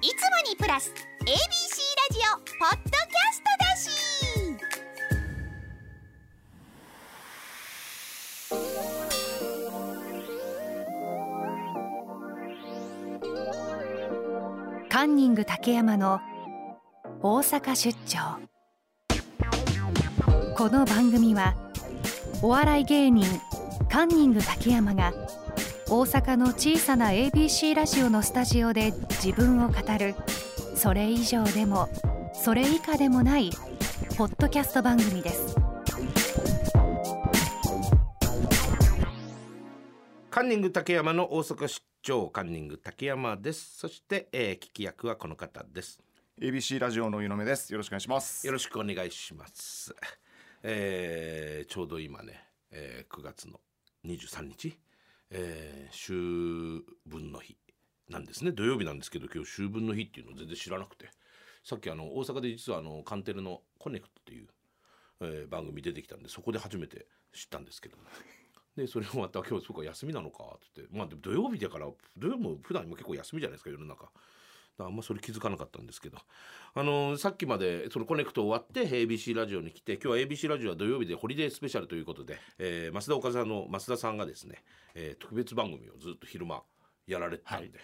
[0.00, 0.14] いつも
[0.48, 0.92] にプラス
[1.22, 1.34] ABC ラ
[2.12, 3.90] ジオポッドキャストだし。
[14.88, 16.20] カンニング竹山の
[17.20, 18.38] 大阪出張。
[20.56, 21.56] この番組は
[22.40, 23.26] お笑い芸人
[23.90, 25.12] カンニング竹山が
[25.90, 28.92] 大阪の小さな ABC ラジオのスタジオで
[29.22, 30.14] 自分を語る。
[30.74, 31.88] それ以上でも
[32.34, 33.50] それ以下でもない
[34.18, 35.56] ポッドキャスト番組です。
[40.28, 43.78] カンニング竹山の大阪出張カンニング竹山です。
[43.78, 46.00] そして、えー聞き役はこの方です。
[46.38, 47.72] ABC ラジオの湯野目です。
[47.72, 48.46] よろしくお願いします。
[48.46, 49.94] よろしくお願いします。
[50.62, 53.58] えーちょうど今ね、えー9月の
[54.04, 54.78] 23日、
[55.30, 57.56] えー秋分の日
[58.08, 58.52] なんですね。
[58.52, 61.10] 土曜日なんですけど今日秋分の日っていうの全然知らなくて。
[61.64, 64.48] さっきあの大阪で実はあのカンテレの「コネクト」っていう、
[65.20, 68.04] えー番組出てきたんでそこで初めて知ったんですけども。
[68.76, 70.82] でそれ終わった今日そうか休みなのかって。
[70.82, 74.10] ってまあでも土曜日だから土曜も普段も結構休みじゃないですか世の中。
[74.84, 76.18] あんまそれ気づかなかったんですけど、
[76.74, 84.62] あのーさっきまでそのコネクト終わって ABC ラジオに来て今日は ABC ラジオは土曜日でホリデースペシャルということで、えー増田岡さんの増田さんがですね、
[84.94, 86.62] えー特別番組をずっと昼間
[87.06, 87.78] やられてたんで、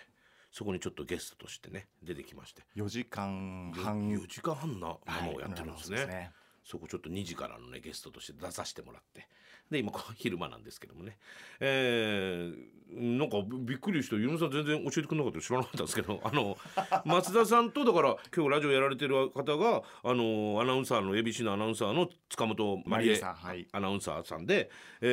[0.50, 2.62] そこにちょっとゲストとしてね出てきまして。
[2.76, 4.08] 4時間半。
[4.10, 6.30] 4時間半な生をやってるんですね,、はい
[6.66, 9.28] そこちょっと2時からのねゲストとして出させてもらって
[9.70, 11.18] で今 昼間なんですけどもね。
[11.60, 16.20] えー、なんかびっくりしてゆめさん全然教えてくれなかった知らなかったんですけど。
[16.24, 16.56] あの
[17.04, 23.66] 松田さんとだから今日ラジオやられてる方があのアナウンサーの ABC のアナウンサーの塚本まりえマリエさん、はい。
[23.72, 25.06] アナウンサーさんで、え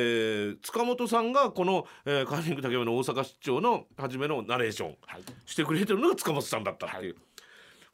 [0.54, 5.22] ー塚本さんがこの、えーカーリング竹山の大阪出張の初めのナレーションはい。
[5.46, 7.16] してくれてるのが塚本さんだったっていう、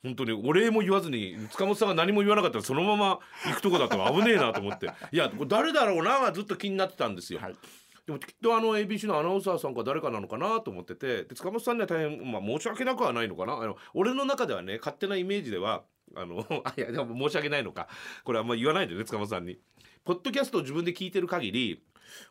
[0.02, 7.40] 本当にお礼も言わずに塚本さんが何も言わなかったらそのまま行くとこだったら危ねえなと思っていや誰だろうながずっと気になってたんですよ。
[7.40, 7.56] はい。
[8.06, 15.82] でもきっとあの ABC のアナウンサーさんか誰かなのかなと思っててで塚本さんには大変、まあ、申し訳なくはないのかなあの俺の中ではね勝手なイメージでは
[16.14, 17.88] あのあ いやでも申し訳ないのか。
[18.24, 19.58] これあんま言わないでね塚本さんに。
[20.04, 21.82] ポッドキャストを自分で聞いてる限り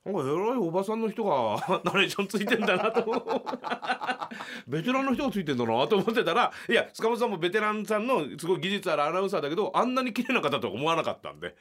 [0.04, 3.04] なんか偉いおばさんの人がナレーションついてんだなと
[4.68, 11.56] ベテランの人がついてんだなと思ってたらいや塚本さんもベテランさんのすごい技術あるアナウンサーだけどあんなに綺麗な方とは思わなかったんで。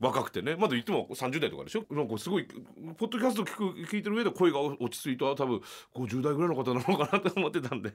[0.00, 0.56] 若くてね。
[0.56, 1.86] まだ言っても30代とかでしょ？
[1.94, 2.44] なんかすごい
[2.98, 5.62] ポッドキャスト聞く聞いてる上で声が落ち着いた多分
[5.94, 7.92] 50代ぐらいの方なのかなと思ってたんで。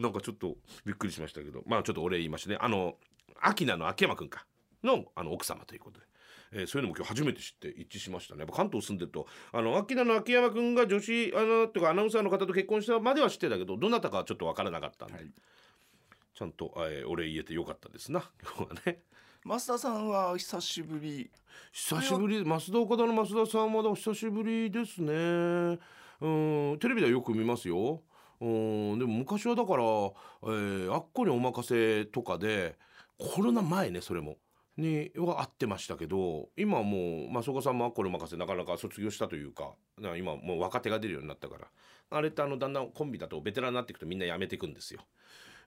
[0.00, 1.62] なんかちょっとびっくりしましたけど。
[1.66, 2.58] まあちょっとお礼言いましてね。
[2.60, 2.96] あの
[3.40, 4.46] 秋名の秋山くんか。
[4.82, 6.06] のあの奥様ということで。
[6.52, 8.40] えーそういうのも今日初めて知って一致しましたね。
[8.40, 15.30] やっぱ関東住んでるとあの秋名の秋山くんが女子あのとかアナウンサーの方と結婚したまでは知ってたけどどなたかはちょっと分からなかったんで、はい。
[16.36, 18.24] ちゃんと、えーお礼言えてよかったですな。
[18.42, 19.02] 今日はね。
[19.44, 21.30] 増田さんは久しぶり。
[21.72, 22.44] 久しぶり。
[22.44, 25.78] 増田岡田の増田さんはだ久しぶりですね。
[26.20, 26.28] う
[26.74, 26.78] ん。
[26.80, 28.02] テレビではよく見ますよ
[28.40, 32.76] でも昔はだから、えーあっこにお任せとかで
[33.18, 34.38] コロナ前ねそれも。
[34.76, 41.66] には会ってましたけど今はもう増岡さんもあっこにお任せなかなか卒業したというかか今もう若手が出るようになったから。
[42.12, 45.00] あれってあのだんだんコンビだとベテランになっていくとみんな辞めていくんですよ。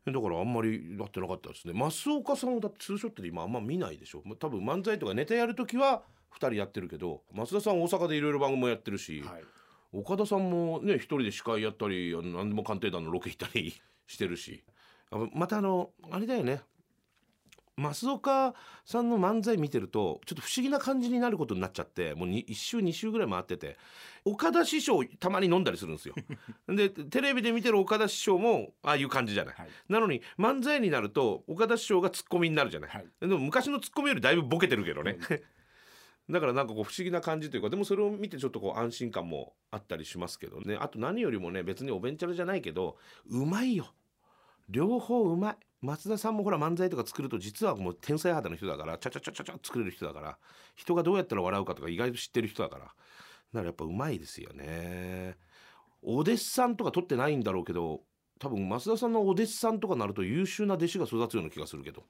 [0.05, 1.73] だからあんまりやってなかったですね。
[1.73, 4.23] 増岡さんをだってツーショットで今あんま見ないでしょ。
[4.39, 6.03] 多分漫才とかネタやる時は
[6.33, 9.43] 2人やってるけど増田さん大阪でいろいろ番組もやってるし、はい。
[9.93, 13.73] 岡田さんもね一人で司会やったり何でも鑑定団のロケ行ったり
[14.07, 14.63] してるし
[15.11, 16.61] あまたあのあれだよね
[17.77, 18.53] 増岡
[18.85, 23.77] さんの漫才見てるとちょっと不思議な感じになることになっちゃってもう1週2週ぐらい回ってて
[24.25, 26.13] 岡田師匠たまに飲んだりするんですよ。
[26.69, 29.55] でテレビで見てる岡田師匠もああいう感じじゃない。
[29.55, 29.69] はい。
[29.89, 35.17] なのに漫才になると岡田師匠がツッコミになるじゃない、はいでも昔のツッコミよりだいぶボケてるけどね、
[36.29, 40.77] だからなんかこう不思議な感じというかでもそれを見てちょっとこう安心感もあったりしますけどね。
[40.79, 42.97] あと何よりもね別におべんちゃらじゃないけど
[43.29, 43.93] うまいよ。
[44.69, 45.55] 両方うまい。
[45.81, 50.37] 松田さんもほら漫才とか作ると実はもう天才肌の人だからちゃちゃちゃちゃちゃ作れる人だから
[50.75, 52.85] 人がどうやったら笑うかとか意外と知ってる人だから。
[52.85, 52.95] だか
[53.53, 55.35] らやっぱうまいですよね。
[56.01, 58.01] お弟子さんとか取ってないんだろうけど
[58.39, 62.03] 多分増田さんのお弟子さんとかなると優秀な弟子が育つような気がするけど、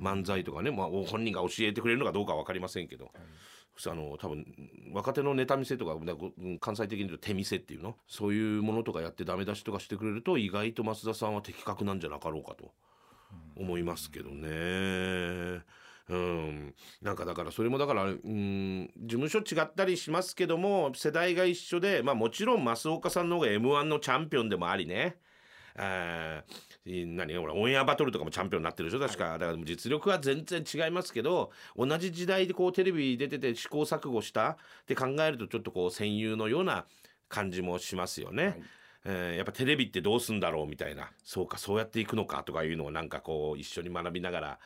[0.00, 3.10] 漫才とかね、まあ、本人が教えてくれるのかどうかは分かりませんけど、
[3.86, 4.46] あの多分
[4.92, 5.96] 若手のネタ見せとか
[6.60, 7.96] 関西的に言うと手見せっていうの？
[8.06, 12.70] そういうものとかやってダメ出しとかしてくれると意外と増田さんは的確なんじゃなかろうかと。
[13.56, 15.62] 思いますけどね。
[16.08, 25.16] うん、なんかだからそれもだから、うん、事務所違ったりしますけども世代が一緒で、まあ、もちろん増岡さんの方が m 1のチャンピオンでもありね。
[25.76, 29.06] えー何ほらオンエアバトルとかもチャンピオンになってるでしょ？
[29.06, 34.56] 確か、だから実力は全然違いますけど同じ時代でこうテレビ出てて試行錯誤したっ
[34.86, 36.86] て考えるとちょっとこう戦友のような
[37.28, 38.60] 感じもしますよね。
[39.04, 41.10] えーやっぱテレビってどうすんだろうみたいな。
[41.24, 44.58] そうかそうやっていくのかとかいうのをなんかこう一緒に学びながら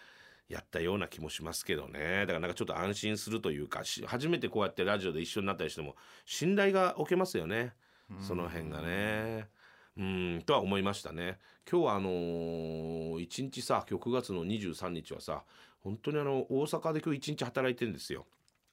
[0.49, 2.21] やったような気もしますけどね。
[2.21, 7.75] だからなんかちょっと安心するというかし初めてこうやってラジオで一緒になったりしても信頼が置けますよね。
[8.21, 9.49] その辺がね。
[9.99, 15.43] うんとは思いましたね今日はあのー、1日さ今日9月の23日はさ
[15.83, 18.25] 本当にあの大阪で今日1日働いてるんですよ。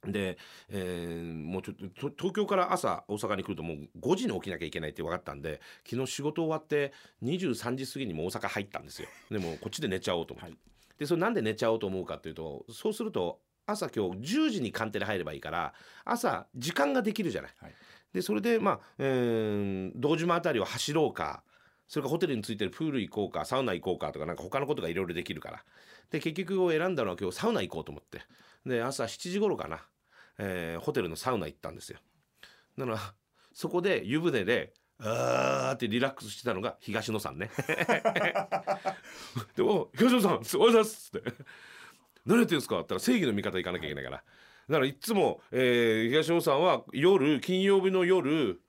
[0.06, 0.38] で、
[0.69, 6.94] えーもうちょっとと東京から朝大阪に来るともう5時に起きなきゃいけないって分かったんで昨日仕事終わって
[7.24, 10.56] 23時過ぎにもう大阪入ったんですよでもこっちで寝ちゃおうと思って、
[11.00, 15.74] でそれなんで寝ちゃおうと思うかっていうとそうすると朝今日10時に官邸で入ればいいから
[16.04, 17.51] 朝時間ができるじゃない。
[17.60, 17.74] はい
[18.13, 21.42] でそれでまあ、えー堂島あたりを走ろうか
[21.94, 25.63] それかホテルについてるプール行こうかサウナ行こうかとかなんか他のことがいろいろできるから。
[26.10, 28.24] で結局選んだのは今日サウナ行こうと思って。
[28.66, 29.86] で朝7時頃かな、
[30.40, 32.00] えーホテルのサウナ行ったんですよ。
[32.80, 33.13] だから
[33.54, 37.51] そこで湯船であーってリラックスしてたのが東野さんね。
[39.56, 41.31] で「お東野さんおはようございます」って
[42.25, 44.18] 「何やってんですか?」って言ったら正義の味方行かなきゃいけないから。
[44.18, 44.24] だ
[44.78, 48.60] からいつも、えー東野さんは夜金曜日の夜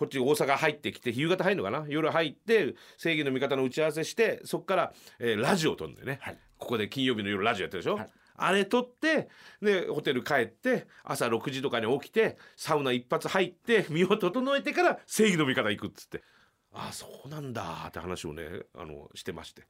[0.00, 1.84] こっち大阪入ってきて夕方入るのかな？
[1.86, 6.38] 夜入って正義の味方の打ち合わせしてそこから、えーラジオを撮るんだよね、はい。
[6.56, 8.10] ここで金曜日の夜ラジオやってるでしょ、はい。
[8.36, 9.28] あれ撮って
[9.60, 16.22] でホテル帰って朝6時とかに起きてサウナ一発入って身を整えてから正義の味方行くっつって。
[16.72, 18.44] ああそうなんだって話をね
[18.74, 19.64] あのしてまして。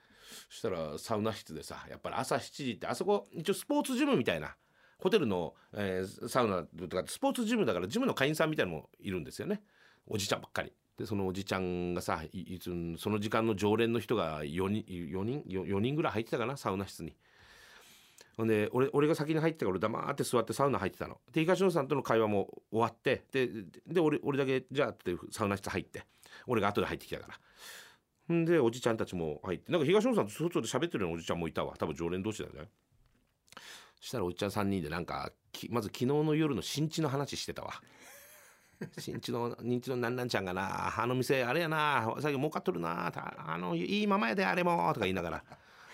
[0.48, 4.54] そしたらサウナ室でさやっぱり朝7時ってあそこ一応スポーツジムみたいな
[4.98, 9.60] ホテルの、えーサウナとかスポーツジムだからジムの会員さんみたいなのもいるんですよね
[10.06, 10.72] おじちゃんばっかり。
[10.96, 17.16] でそのおじちゃんがさいつその時間の常連の人が4人 ,4 人 4, 人ぐらい入ってたかなサウナ室に。
[18.36, 21.18] ほんで俺俺が先に入ってたから俺黙って座ってサウナ入ってたの。
[21.32, 23.48] で東野さんとの会話も終わってで
[23.86, 26.04] で俺俺だけじゃあってサウナ室入って
[26.46, 27.28] 俺が後で入ってきたか
[28.28, 28.34] ら。
[28.34, 32.68] んでおじちゃんたちも入ってなんか東野さんと外で喋ってるようなおじちゃんもいたわ多分常連同士だよね。
[34.00, 37.72] そしたらおじちゃん3人でなんかきまず昨日の夜の新地の話してたわ。
[38.98, 45.44] 新地の認知のなんなんちゃんがなあの店あれやな最近儲かっとるなたあのいいままやであれもとか言いながら。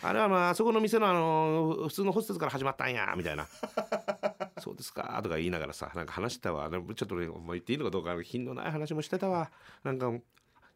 [0.03, 3.47] あれはまああそこの店のあの普通のホステスから始まったんやみたいな。
[4.61, 6.71] そうですかとか言いながらさなんか話してたわ。
[6.71, 9.51] ちょっとねお前言っていいのかどうか品のない話もしてたわ。
[9.83, 10.09] なんか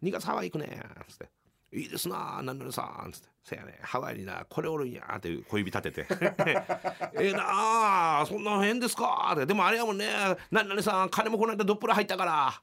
[0.02, 1.28] 2月ハワイ行くねつって
[1.72, 6.06] 「いいですな何々さん」つって「せやねハワイになこれおるんや」って小指立てて
[7.18, 10.06] 「ええなあそんな変ですか」って「でもあれやもんね
[10.50, 12.60] 何々さん金もこの間どっぷら入ったから」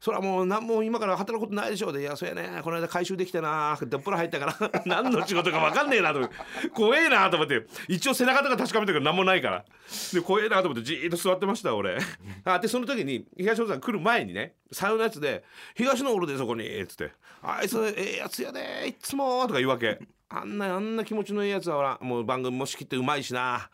[0.00, 2.60] それはもう何も今から働くことないでしょうで「いやそうやね。
[2.62, 3.76] この間回収できてな。
[3.86, 6.18] どっぷら入ったから 何の仕事か分かんねえな」と。
[6.18, 7.66] 思って怖えなと思って。
[7.88, 9.64] 一応背中とか確かめたけど何もないから。
[10.12, 11.98] で怖えなと思ってじっと座ってました俺。
[12.44, 15.42] あでその時に東野さん来る前にねサウナ室で
[15.74, 17.10] 「東野おるでそこに」っつって
[17.42, 19.98] 「あいつええやつやでいっつも」とか言うわけ。
[20.30, 23.68] あんなあんな気持ちのいいやつはほらもう番組も仕切ってうまいしな。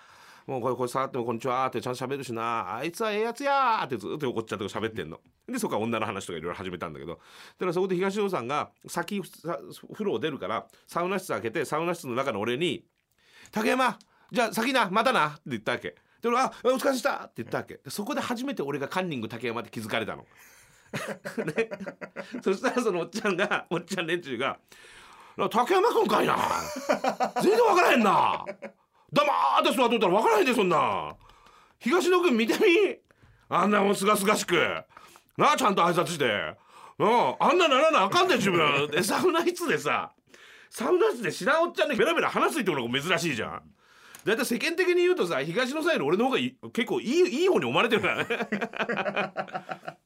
[0.46, 2.76] もうこれこれ触ってもこんにちはってちゃんと喋るしな。
[2.76, 5.20] あいつはええやつやってずっと怒っちゃって喋ってんの。
[5.46, 7.12] でそこから女の話とかいろいろ始めたんだけど。
[7.12, 12.84] だからそこで東野さんが先風呂を出るからサウナ室開けてサウナ室の中の俺に
[13.52, 13.98] 「竹山
[14.32, 15.96] じゃあ先なまたな」って言ったわけ。
[16.22, 17.80] で俺「あお疲れした」って言ったわけ。
[17.88, 20.26] そこで初めて俺がカンニング竹山って気づかれたの。
[22.42, 24.58] そしたらそのおっちゃんがおっちゃん連中が
[25.50, 26.38] 「竹山君かいな。
[27.42, 28.44] 全然分からへんな。
[29.12, 31.14] 黙って座っとったら分からへんでそんな。
[31.78, 32.98] 東野君見てみ。
[33.48, 34.56] あんなもんすがすがしく。
[35.36, 36.26] なあちゃんと挨拶して。
[36.98, 38.90] なああんなならなあかんで自分。
[38.90, 40.12] でサウナ室でさ
[40.70, 43.62] サウナ室で知らんおっちゃんでベラベラ話すってのが珍しいじゃん。
[44.24, 48.26] だいたい世間的に言うとさ東野さんより俺の方が結構いいいい方に思われてるからね。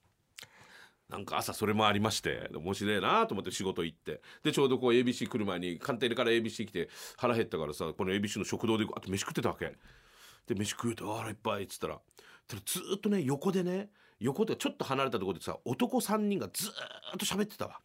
[1.08, 4.20] なんか朝それもありまして面白いなと思って仕事行って。
[4.42, 9.76] でちょうどこう ABC 来る前に官邸から ABC 来て腹減ったからさこの ABC の食堂であと飯食ってたわけ。
[10.46, 12.00] で飯食うてあらいっぱいっつったら。
[12.64, 17.80] ずーっとね横でね横でちょっと離れたところでさ男3人がずっと喋ってたわ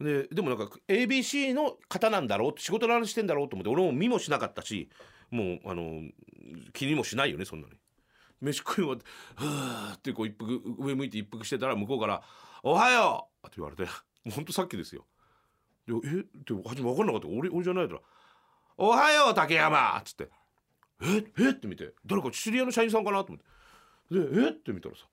[0.00, 4.88] ででもなんか ABC の方なんだろうって仕事の話してんだろうと思って俺も見もしなかったし
[5.30, 6.02] もうあの
[6.72, 7.74] 気にもしないよねそんなに
[8.40, 9.04] 飯食い終わって
[9.36, 12.22] 「はあ」ってこう一服上向いて一服してたら向こうから
[12.62, 13.84] 「おはよう!」って言われて
[14.32, 15.04] ほんとさっきですよ
[15.86, 16.20] で「え？
[16.20, 18.00] っ?」て初め分かんなかった俺俺じゃないから
[18.78, 20.30] 「おはよう竹山!」っつって
[21.02, 21.24] 「え？
[21.38, 21.48] え？
[21.50, 23.24] っ?」って見て誰か知り合いの社員さんかな？
[23.24, 24.50] と思ってで「え？
[24.50, 25.06] っ?」って見たらさ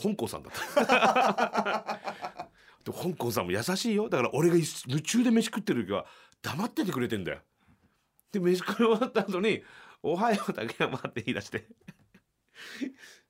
[0.00, 0.52] 本校さんだっ
[0.86, 1.98] た。
[2.84, 4.08] で香港さんも優しいよ。
[4.08, 6.06] だから俺が夢中で飯食ってる時は
[6.42, 7.40] 黙っててくれてんだよ。
[8.32, 9.62] で飯食い終わった後に
[10.02, 11.66] 「おはよう竹山」って言い出して。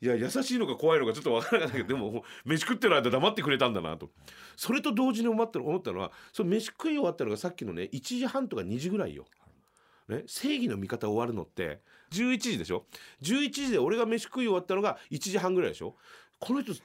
[0.00, 4.10] いや優しいのか怖いのかちょっと分からなかったけどでも飯食ってる間黙ってくれたんだなと。
[4.56, 9.26] それと同時に思った思ったのはその飯食い終わったのがさっきのね1時半とか2時ぐらいよ。
[10.08, 12.86] ね、正義の味方終わるのって11時でしょ
[13.22, 15.96] ？11時で俺が飯食い終わったのが1時半ぐらいでしょ？
[16.40, 16.80] この人ず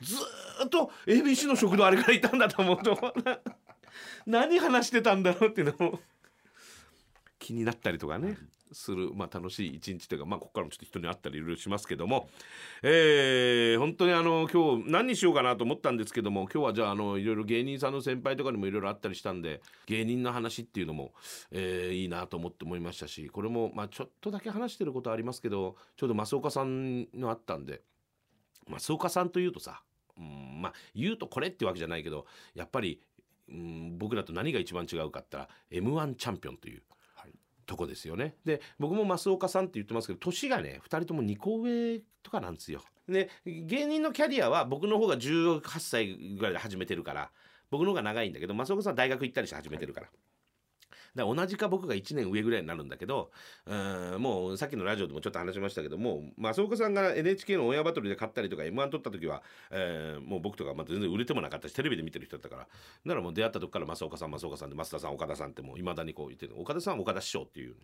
[0.62, 3.14] ーっと ABC の食堂あれからいたんだと思うと。
[4.28, 6.00] 何話してたんだろうっていうのも。
[7.40, 8.38] 気になったりとかね。
[8.72, 12.30] する、まあ、楽しい一日というか、まあ、ここからもちょっと人に会ったりいろいろしますけども、
[12.84, 21.14] えー、本当にあの今日何にしようかなと思ったんですけども今日はじゃああのいろいろ芸人さんの先輩とかにもいろいろあったりしたんで芸人の話っていうのも、
[21.52, 27.82] えー、いいなと思って思いましたしこれも、まあ、ちょっとだけ話してることありますけどちょうど増岡さんのあったんで
[28.70, 29.82] 増岡さんというとさ、
[30.18, 33.02] うん、まあ言うとこれってわけじゃないけどやっぱり、
[33.50, 36.84] うん、僕らと何が一番違うかって言ったら m 1チャンピオンという。
[37.66, 38.36] とこですよね。
[38.46, 42.82] で僕も増岡さんって言ってますけど年がね2人とも2個上とかなんですよ。
[43.08, 47.32] で芸人のキャリアは僕の方が18歳ぐらいで始めてるから
[47.70, 50.08] 僕の方が長いんだけど増岡さんは大学行ったりして始めてるから、
[51.16, 53.32] だ同じか僕が1年上ぐらいになるんだけど
[53.66, 59.42] うんもうさっきのラジオでもちょっと話しましたけども増岡さんが NHK のオンエアバトルで勝ったりとか m 1取った時は、
[59.72, 62.62] えー、もう僕とかま全然売れてもなかったしテレビで見てる人だったから。
[62.62, 62.68] だ
[63.10, 66.60] からもう出会った時から増岡さん増岡さんで増田さん岡田さんってもういまだにこう言ってる。
[66.60, 67.76] 岡田さん岡田師匠っていう。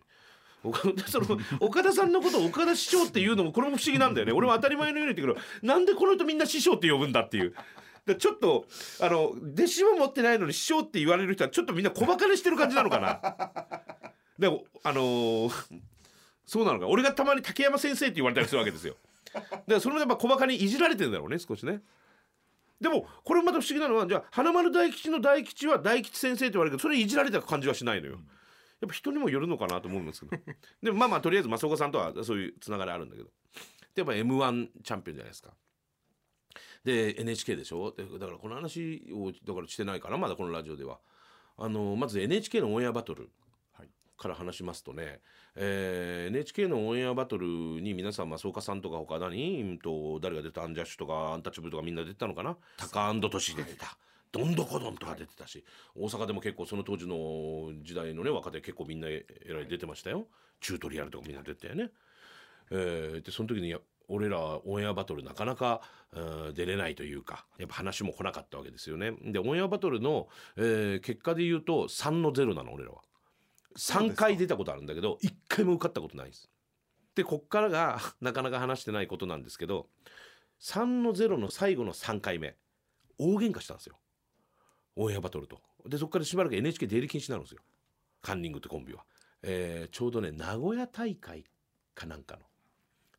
[1.08, 4.32] その岡田さんのことを岡田師匠っていうのもこれも不思議なんだよね。
[4.32, 7.54] 俺も当たり前のように言ってくるなんでこの人みんな師匠って呼ぶんだっていう。
[8.06, 8.66] でちょっと
[9.00, 14.12] あの弟子も持ってないのに師匠って言われる人はちょっとみんな小バカにしてる感じなのかな。
[14.38, 15.80] でもあのー、
[16.44, 16.88] そうなのか。
[16.88, 18.96] 俺がたまに竹山先生って言われたりするわけですよ。
[19.66, 21.80] でそれもやっぱ小バカにいじられてるんだろうね少しね。
[22.80, 30.42] でもこれまた不思議なのはじゃあ花丸大吉の大吉は大吉先生って言われるけどそれいじられた感じはしないのよ、やっぱ人にもよるのかなと思うんですけど。
[30.82, 33.28] でもまあまあとりあえず増岡さんとはそういうつながりあるんだけど。
[33.94, 35.50] でやっぱ m 1チャンピオンじゃないですか
[36.84, 37.92] で NHK でしょ？
[37.96, 40.98] でだからこの話をだからしてないかなまだこのラジオでは。
[41.58, 43.30] あのまず NHK のオンエアバトル
[44.16, 45.20] から話しますとね、
[45.56, 52.56] えー、NHK のオンエアバトルに皆さん増岡さんとか他何、うん、と誰が出たアンジャッシュとかアンタッチャブルとかみんな出てたのかな？
[52.76, 53.96] タカトシ出てた。
[54.30, 55.62] どんどこどんとか出てたし
[55.94, 60.26] 大阪でも結構その当時の時代のね若手結構みんなえらい出てましたよ。
[60.60, 61.90] チュートリアルとかみんな出てたよね。
[62.70, 63.74] えー、でその時に
[64.14, 65.80] 俺らオンエアバトルなかなか
[66.54, 69.12] 出れないというかやっぱ話も来なかったわけですよね。
[69.24, 73.00] でオンエアバトルの、えー、結果で言うと3の0なの俺らは。
[73.78, 76.50] 3回出たことあるんだけど1回も受かったことないです。
[77.14, 79.88] でこっからがなかなか話してないことなんですけど
[80.60, 82.56] 3の0の最後の3回目
[83.18, 83.98] 大喧嘩したんですよ
[84.96, 85.60] オンエアバトルと。
[85.86, 87.62] でそこからしばらく NHK 出入り禁止になるんですよ
[88.20, 89.04] カンニングってコンビは。
[89.42, 91.44] えー、ちょうどね名古屋大会
[91.94, 92.42] かなんかの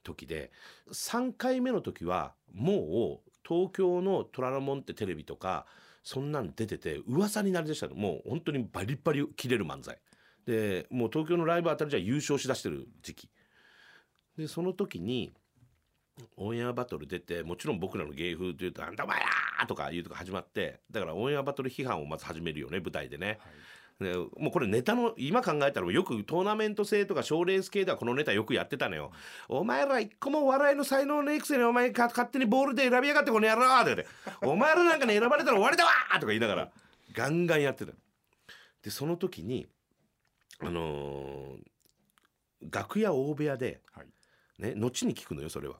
[0.03, 0.51] 時で
[0.91, 5.65] 3回目の時はもう東京の虎ノ門ってテレビとか
[6.03, 9.97] そんなん出てて噂になりでしたのもう本当にバリバリ切れる漫才
[10.45, 13.29] でもう東京のライブあたりじゃ優勝しだしてる時期
[14.37, 15.33] でその時に
[16.37, 19.25] オンエアバトル出てもちろん僕らの芸風というと「あんたお前や!」
[19.65, 23.27] とかいうとか始まってだからオンエアバトル批判をまず始めるよね舞台でね。
[23.27, 23.39] はい
[23.99, 29.11] でもうこれネタの今考えたらよくトーナメント制とか賞レース系ではこのネタよくやってたのよ。
[29.47, 34.07] お前ら一個も笑いの才能ねえくせにお前か勝手にボールで選びやがってこの野郎とかで
[34.41, 36.71] お前らなんかに選ばれたら終わりだわとか言いながら
[37.13, 37.93] ガンガンやってた。
[38.81, 39.67] でその時に
[40.59, 44.07] あのー、楽屋大部屋で、はい、
[44.61, 45.75] ね後に聞くのよそれは。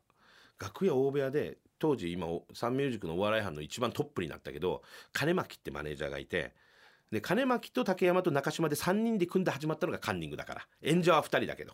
[0.59, 6.53] 楽屋大部屋で当時今サンミュージックのお笑い班の一番トップになったけど金巻ってマネージャーがいて
[7.13, 11.73] で金巻と竹山と中島で3人で組んで始まったのがカンニングだから演者は2人だけど、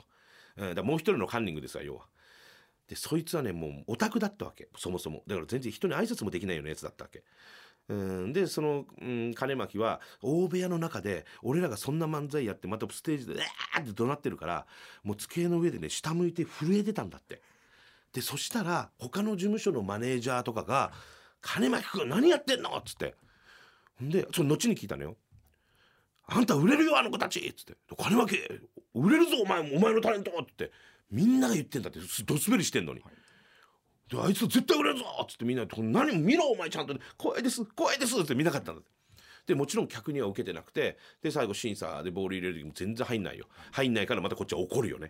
[0.58, 2.06] うん、だもう一人のカンニングですわ要は。
[2.88, 7.24] でそいつはねもうオタクだったわけそもそもだから全然人に挨拶もできないようなやつだったわけ。
[7.88, 13.34] うん、でその、うん、金巻は大部屋の中で俺らがそんな漫才やってまたステージで
[13.76, 14.68] 「えー!」って怒鳴ってるから
[15.04, 17.42] もう机の上でね下向いて震えてたんだって。
[18.12, 20.92] でそしたら他の事務所のマネージャーとかが
[21.42, 23.16] 「金巻君何やってんの?」っつって
[24.04, 25.16] んでその後に聞いたのよ
[26.32, 28.38] あんた売れるよあの子たち」っつって「金巻
[28.94, 30.72] 売れるぞお前お前のタレント」って。
[31.12, 32.00] みんなが言ってんだって。
[32.24, 33.02] ど滑りしてんのに。
[34.12, 35.06] であいつ絶対売れるぞ！
[35.24, 35.46] っつって。
[35.46, 36.96] みんな「何も見ろお前ちゃんと。
[37.18, 38.36] 怖いです怖いです」って。
[38.36, 38.92] 見なかったんだって。
[39.48, 41.00] でもちろん客には受けてなくて。
[41.24, 43.48] で最後審査でボール入れる時も全然入んないよ。
[43.72, 45.10] 入んないからまたこっちは怒るよね。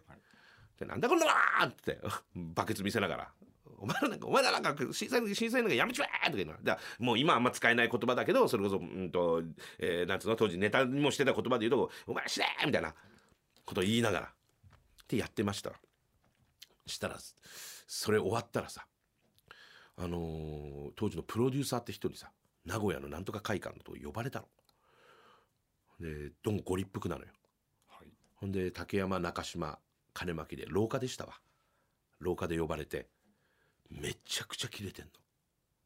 [0.79, 1.25] でなんだこんな
[1.65, 1.99] って。
[2.33, 3.33] バケツ見せながら
[3.79, 9.41] お前らなんかお前らなんか審査員審査員なんかやめちまえとか言うのだもう今あんま使えない言葉だけどそれこそうんと、
[9.79, 12.93] えー、なんつうの当時ネタにもしてた言葉で言うとお前ら死ねみたいな。
[13.69, 14.25] ことを言いながら。
[14.25, 15.71] ってやってました。
[16.85, 17.17] したら
[17.87, 18.87] それ終わったらさ
[19.95, 22.31] あのー当時のプロデューサーって一人さ
[22.65, 24.45] 名古屋のなんとか会館のとこ呼ばれたの。
[25.99, 27.33] でどうもご立腹なのよ。
[27.89, 28.07] はい。
[28.35, 29.77] ほんで竹山中島
[30.13, 31.39] 金巻で廊下でしたわ。
[32.19, 33.07] 廊下で呼ばれて
[33.89, 35.11] めちゃくちゃキレてんの。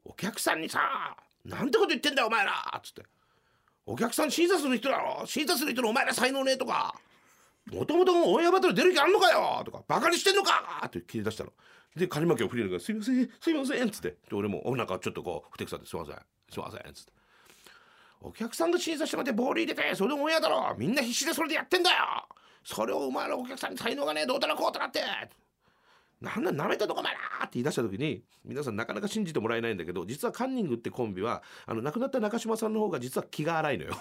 [0.04, 3.02] お客さんにさなんてこと言ってんだよお前らっつって。
[3.86, 6.94] お客さん審査する人だろ審査する人のお前ら才能ねえとか
[7.72, 11.52] もともとオンエアバトル出る気あんのかよとかバカにしてんのかって切り出したの。
[11.96, 14.10] で金巻を振りながら「すいませんすいません」っつって。
[14.10, 16.16] で俺もおなんかちょっとこうふてくさって「すいません
[16.50, 17.12] すいません」っつって。
[18.20, 20.74] お客さんが審査してもらってボール入れてそれでオンエアだろ。
[20.76, 22.26] みんな必死でそれでやってんだよ。
[22.64, 25.00] それをお前らお客さんに才能がねえどうたらこうたらって。
[26.24, 33.94] なんだ舐めたとこお前らって言い出した時に皆さんなかなか信じてもらえないんだけど実はカンニングってコンビはあの亡くなった中島さんの方が実は気が荒いのよ。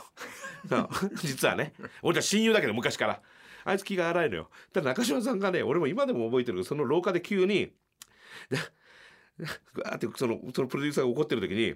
[1.21, 1.73] 実はね。
[2.01, 3.21] 俺は親友だけど昔から。
[3.65, 4.49] あいつ気が荒いのよ。
[4.73, 6.57] ただ中島さんがね俺も今でも覚えてる。
[6.57, 7.73] けどその廊下で急に
[8.49, 8.57] で
[9.83, 11.75] わーってそのそのプロデューサーが怒ってる時に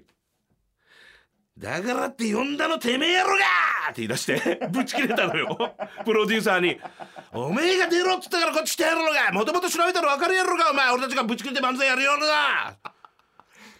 [1.58, 3.44] 「だからって呼んだのてめえやろが!」
[3.92, 5.76] って言い出してぶち切れたのよ。
[6.06, 6.80] プロデューサーに
[7.46, 10.92] 「おめえが出ろっつったからこっち来てやろうがもともと調べたら分かるやろがお前。
[10.92, 12.78] 俺たちがぶち切れて漫才やるようなだ。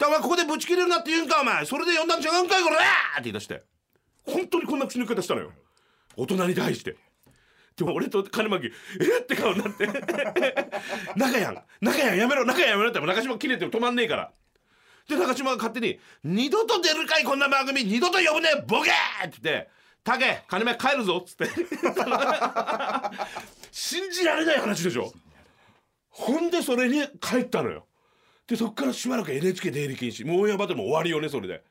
[0.08, 1.66] お前ここでぶち切れるなって言うんかお前。
[1.66, 2.80] それで呼んだん違うんかいこれ!」っ
[3.18, 3.64] て言い出して。
[4.26, 5.52] 本当にこんな口の方したのよ。
[6.16, 6.98] 大人に対して。
[7.78, 9.22] でも俺と金巻えっ？
[9.26, 9.86] て顔になって
[11.16, 12.44] 「中やん中やんやめろ。
[12.44, 13.00] 中やんやめろ」って。
[13.00, 14.32] 中島切れても止まんねえから。
[15.08, 17.84] で中島が勝手に「二度と出るかいこんな番組。
[17.86, 18.90] 二度と呼ぶねボケ!」
[19.26, 19.70] って言って
[20.04, 21.50] 「竹金巻帰るぞ」っつって。
[23.72, 25.14] 信じられない話でしょ。
[26.10, 27.86] ほんでそれに帰ったのよ。
[28.48, 30.26] でそっからしばらく NHK 出入り禁止。
[30.26, 31.64] もうオンエアバトルも終わりよねそれで。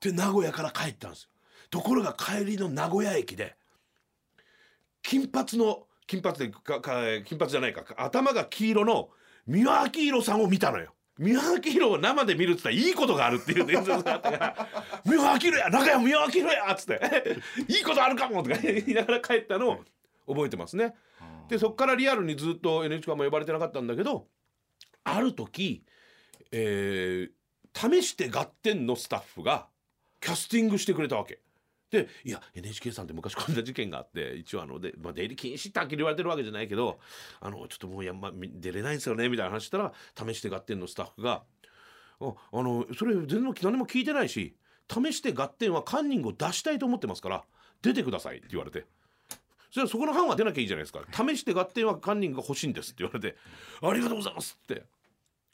[0.00, 1.30] で名古屋から帰ったんですよ。
[1.70, 3.56] ところが帰りの名古屋駅で
[5.02, 9.10] 金髪の金髪でかか金髪じゃないか頭が黄色の
[9.46, 10.94] 三輪明宏さんを見たのよ。
[11.18, 14.68] 三輪明宏を生で見るっつったらいいことがあるっていう伝説があったから
[15.04, 17.00] 「三輪明宏や中山三輪明宏や!」っつって
[17.68, 19.84] 「いいことあるかも!」とか言いながら帰ったのを
[20.32, 20.94] 覚えてますね。
[21.48, 24.28] でそっからリアルにずっと NHK も呼ばれてなかったんだけど
[25.04, 25.84] ある時、
[26.52, 27.38] えー
[27.76, 29.68] 試して合点のスタッフが
[30.20, 31.38] キャスティングしてくれたわけ。
[31.90, 36.98] でいや NHK さんって昔こんな事件があって一応あので、まあ、出入り禁止ってはっきり言われてるわけじゃないけど
[37.40, 41.42] あのちょっともうやま出れないんですよねみたいな話したら試して合点のスタッフが
[42.20, 44.54] 「ああのそれ全然何も聞いてないし
[44.90, 47.44] 試して合点はカンニングを出したいと思ってますから
[47.80, 48.86] 出てください」って言われて。
[49.70, 53.36] それはそこの班は出なきゃいいじゃないですか試して合点はカンニングが欲しいんですって言われて
[53.82, 54.82] ありがとうございますって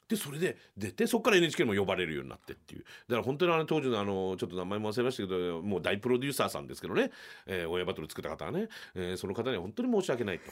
[0.07, 2.83] でそれで出てそこから NHK も呼ばれるようになってっていう。
[3.07, 7.11] だから本当にあの当時のあのちょっと名前も忘れましたけどもう大プロデューサーさんですけどね、
[7.47, 10.51] えー、オンエアバトル作った方はね、えーその方には本当に申し訳ないと。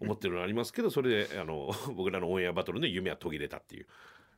[0.00, 3.86] 思ってるのありますけどそれであの 僕らのオンエアバトルの夢は途切れたっていう。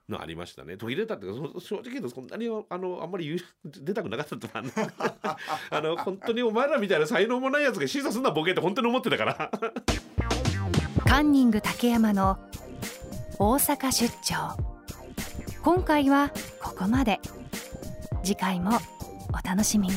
[0.09, 0.77] のありましたね。
[0.77, 5.37] 途切れたっていうか正直言うとそんなにあのあんまり出たくなかったってのは
[5.71, 9.51] あの あの本当にお前らみたいな才能もないやつが審査すんなボケって本当に思ってたから。
[11.07, 12.37] カンニング竹山の
[13.39, 14.57] 大阪出張。
[15.63, 16.31] 今回は
[16.63, 17.21] ここまで。
[18.23, 18.79] 次回も
[19.33, 19.95] お楽しみに。